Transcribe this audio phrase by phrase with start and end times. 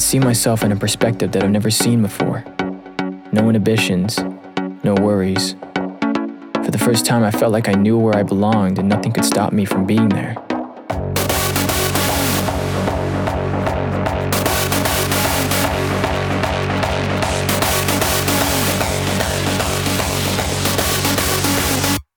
[0.00, 2.44] see myself in a perspective that I've never seen before.
[3.30, 4.18] No inhibitions,
[4.82, 5.54] no worries.
[6.64, 9.26] For the first time, I felt like I knew where I belonged and nothing could
[9.26, 10.34] stop me from being there.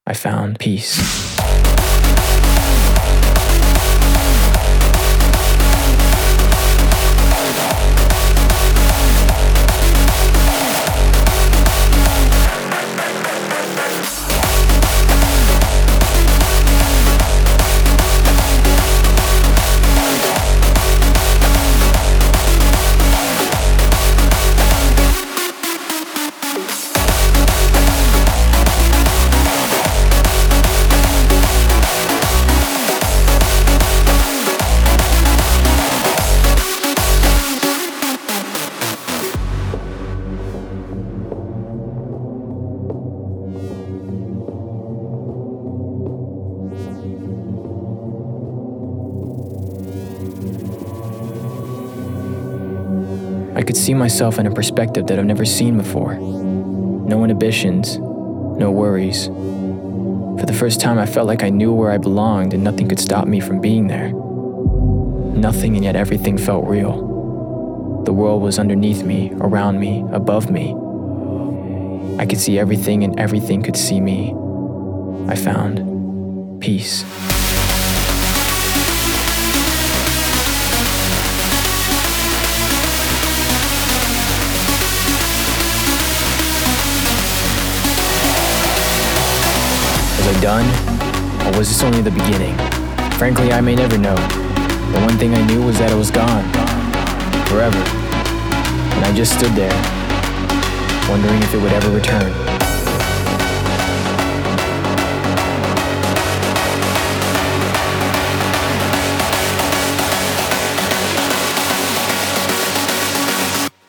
[0.07, 1.34] I found peace.
[53.85, 56.15] See myself in a perspective that I've never seen before.
[56.15, 59.27] No inhibitions, no worries.
[59.27, 62.99] For the first time, I felt like I knew where I belonged and nothing could
[62.99, 64.11] stop me from being there.
[64.11, 68.01] Nothing and yet everything felt real.
[68.05, 70.73] The world was underneath me, around me, above me.
[72.17, 74.33] I could see everything and everything could see me.
[75.29, 77.03] I found peace.
[90.25, 91.45] Was I done?
[91.45, 92.57] Or was this only the beginning?
[93.19, 94.15] Frankly, I may never know.
[94.15, 96.43] The one thing I knew was that it was gone.
[97.45, 97.77] Forever.
[98.95, 99.71] And I just stood there,
[101.11, 102.31] wondering if it would ever return.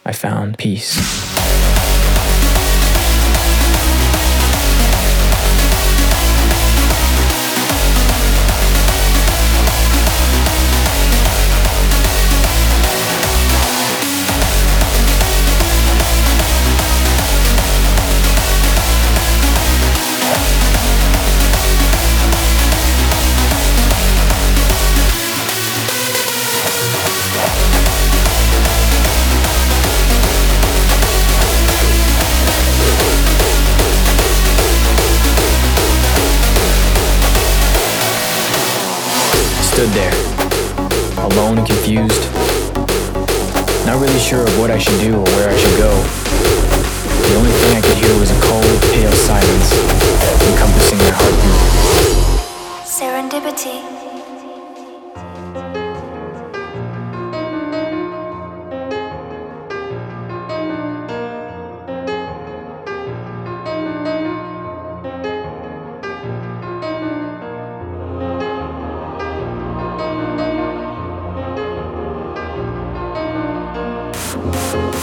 [0.04, 1.35] I found peace.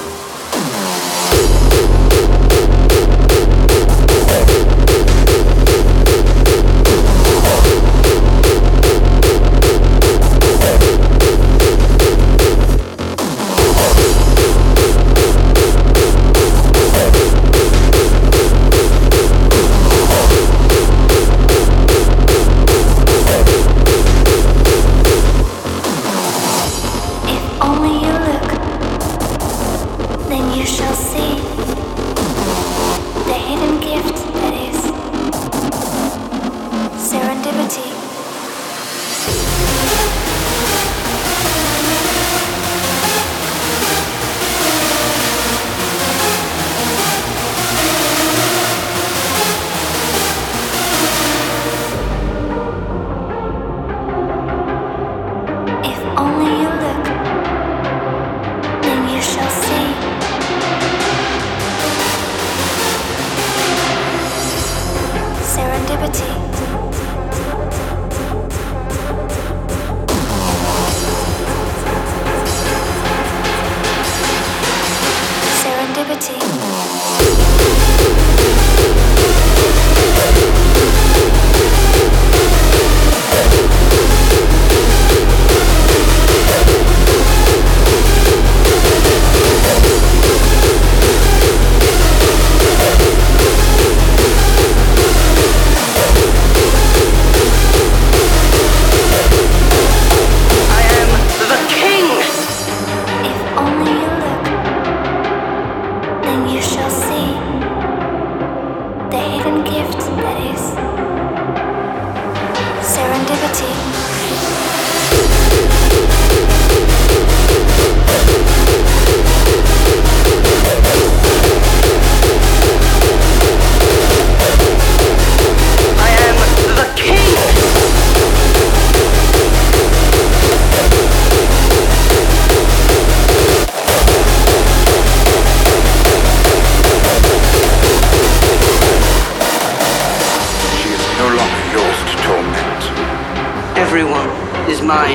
[112.83, 114.00] serendipity.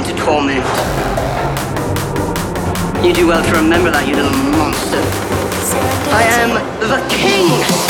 [0.06, 0.64] To torment.
[3.04, 5.02] You do well to remember that, you little monster.
[6.14, 7.85] I am the king!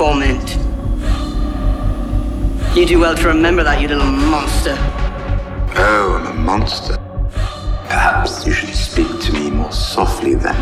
[0.00, 0.56] Torment.
[2.74, 4.74] You do well to remember that, you little monster.
[5.76, 6.96] Oh, I'm a monster.
[7.86, 10.56] Perhaps you should speak to me more softly then.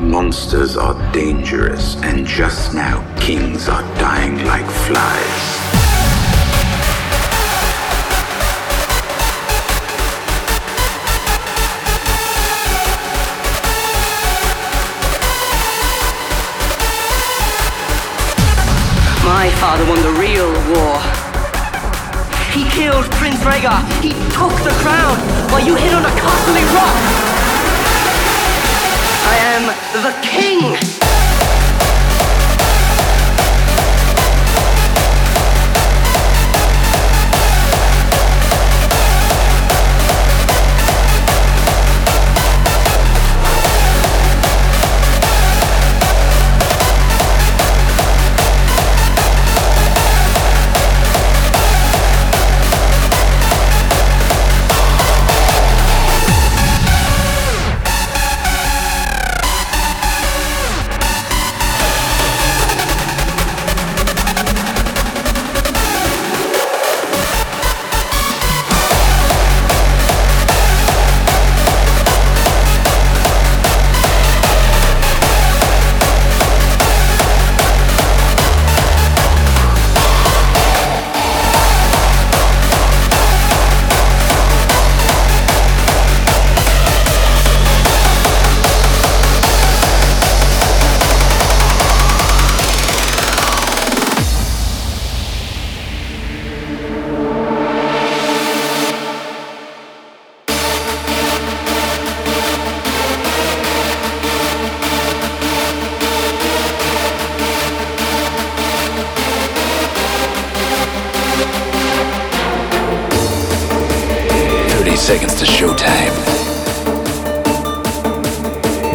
[0.00, 5.59] Monsters are dangerous, and just now kings are dying like flies.
[19.80, 21.00] Father won the real war.
[22.52, 23.80] He killed Prince Rhaegar.
[24.02, 25.16] He took the crown
[25.50, 26.96] while you hid on a costly rock.
[29.26, 29.66] I am
[30.02, 31.09] the king.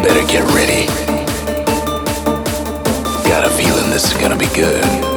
[0.06, 0.86] better get ready.
[3.28, 5.15] Got a feeling this is gonna be good.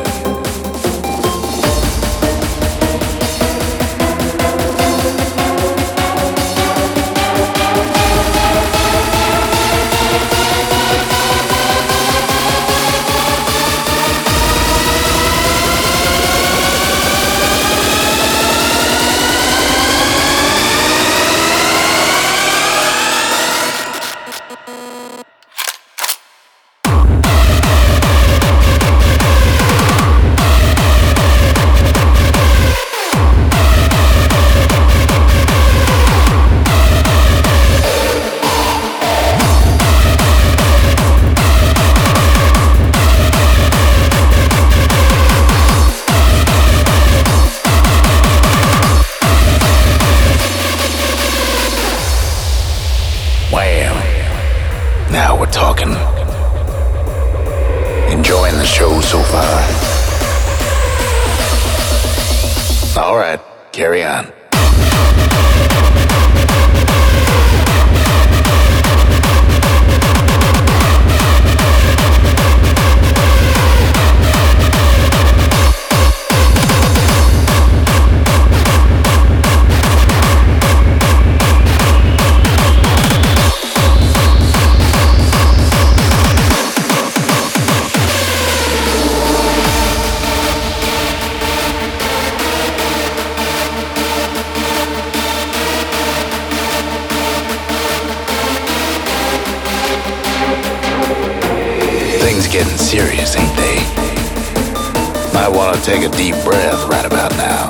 [105.90, 107.68] Take a deep breath right about now.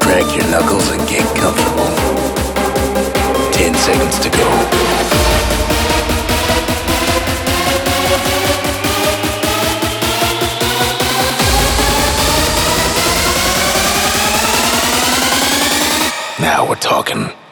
[0.00, 1.84] Crack your knuckles and get comfortable.
[3.52, 4.48] Ten seconds to go.
[16.40, 17.43] Now we're talking.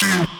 [0.00, 0.39] Drum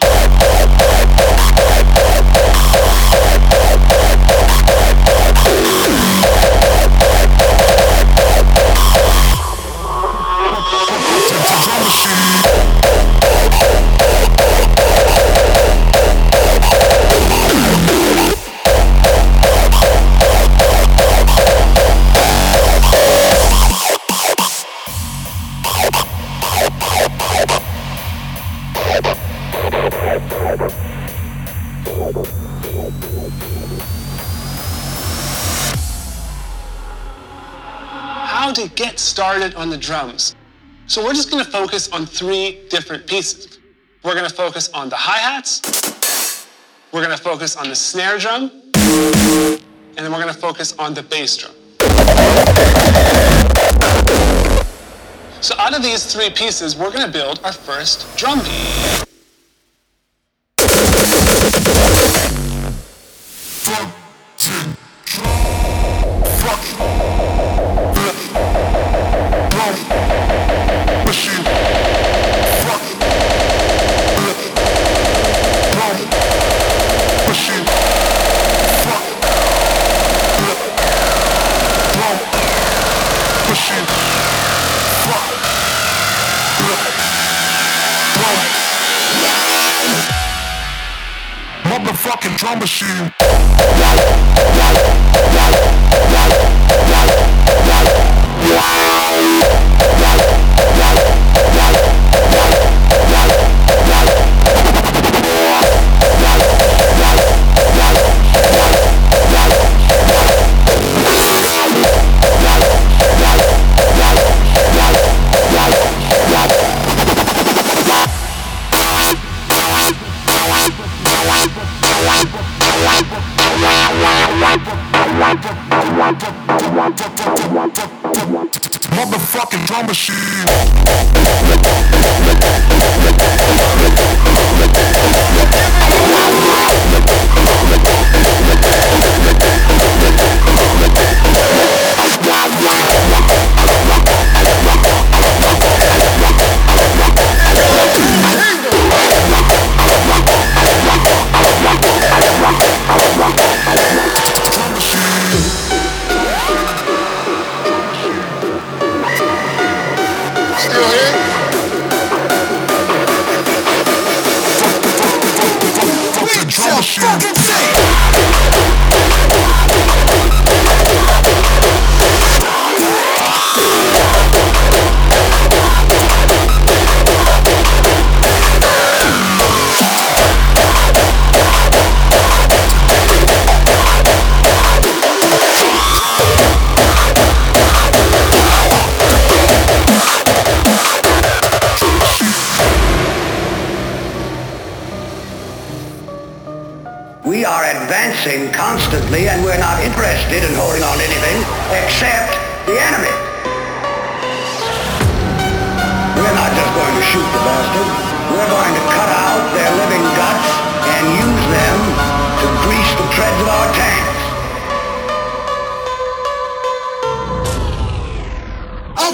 [39.11, 40.35] started on the drums.
[40.87, 43.59] So we're just gonna focus on three different pieces.
[44.03, 46.47] We're gonna focus on the hi-hats,
[46.93, 51.35] we're gonna focus on the snare drum, and then we're gonna focus on the bass
[51.35, 51.53] drum.
[55.41, 59.10] So out of these three pieces, we're gonna build our first drum beat.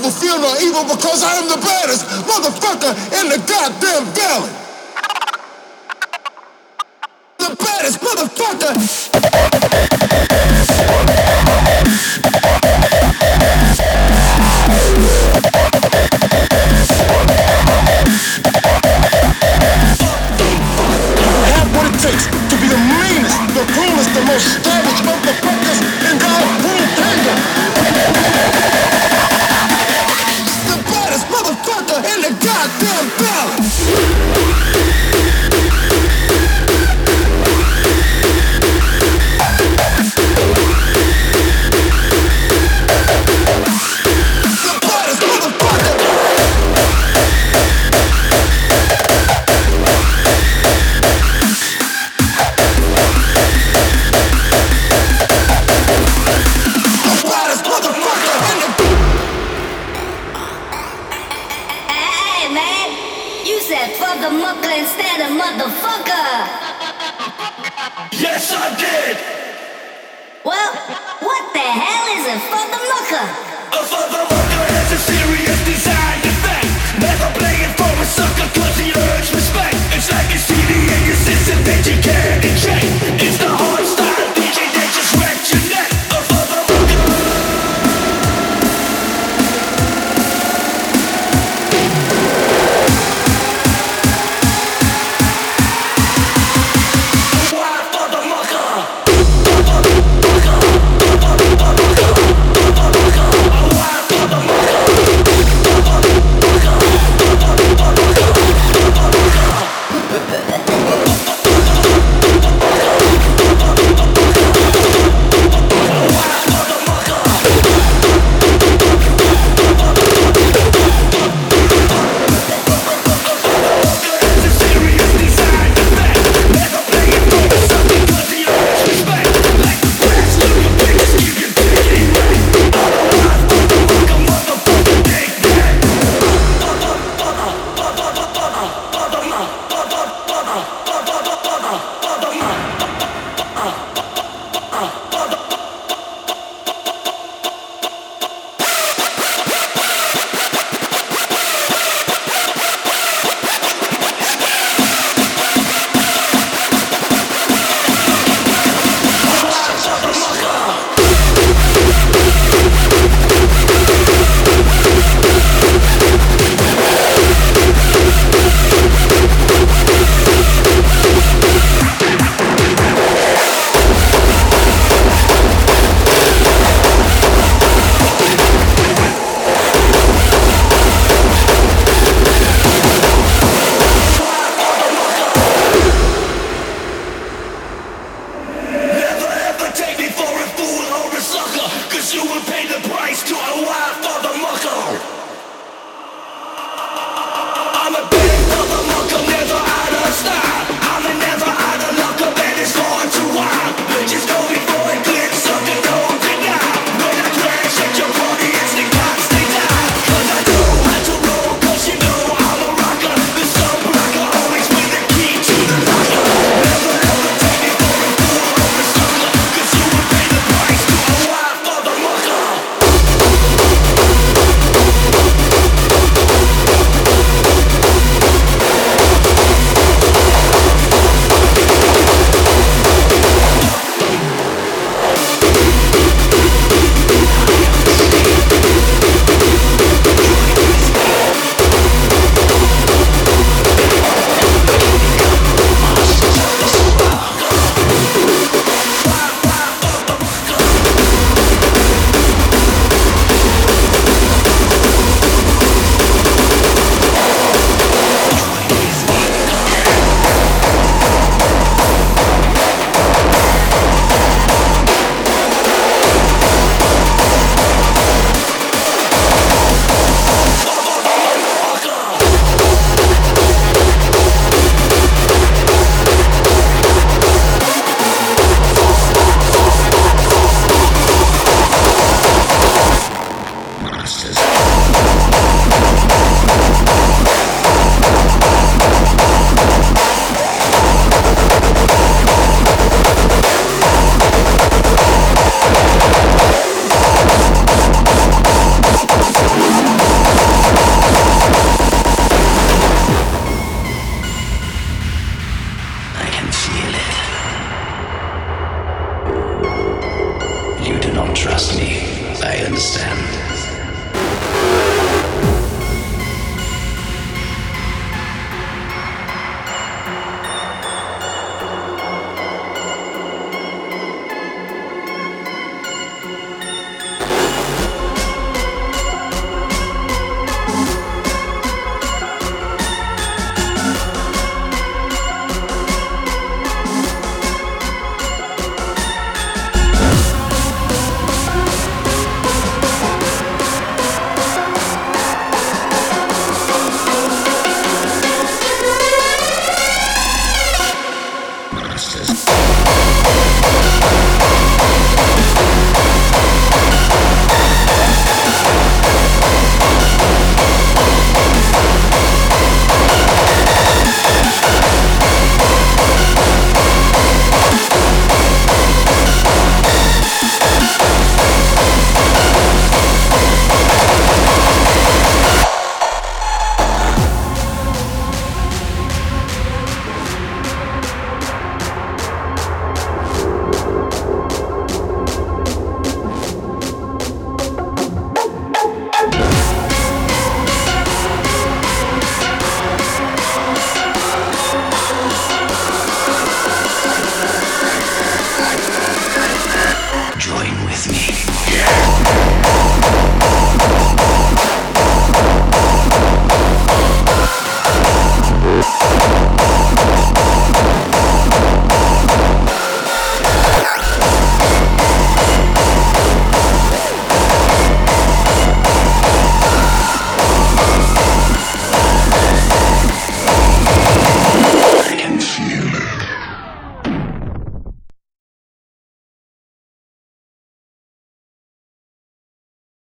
[0.08, 4.53] Will feel no evil because I am the baddest motherfucker in the goddamn valley.
[7.39, 9.57] The baddest motherfucker.